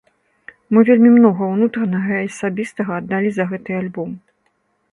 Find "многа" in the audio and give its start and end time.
1.17-1.49